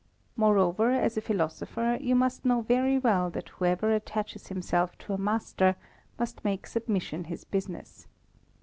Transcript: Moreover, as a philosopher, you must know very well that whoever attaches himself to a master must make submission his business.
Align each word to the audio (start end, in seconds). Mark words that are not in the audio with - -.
Moreover, 0.35 0.89
as 0.89 1.15
a 1.15 1.21
philosopher, 1.21 1.99
you 2.01 2.15
must 2.15 2.43
know 2.43 2.61
very 2.61 2.97
well 2.97 3.29
that 3.29 3.49
whoever 3.49 3.93
attaches 3.93 4.47
himself 4.47 4.97
to 4.97 5.13
a 5.13 5.17
master 5.19 5.75
must 6.17 6.43
make 6.43 6.65
submission 6.65 7.25
his 7.25 7.43
business. 7.43 8.07